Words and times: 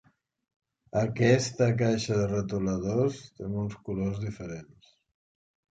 Aquesta 1.01 1.67
caixa 1.83 2.17
de 2.21 2.25
retoladors 2.33 3.21
té 3.39 3.53
molts 3.59 3.79
colors 3.91 4.21
diferents. 4.27 4.95